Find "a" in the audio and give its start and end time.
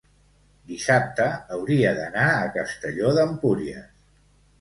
2.37-2.47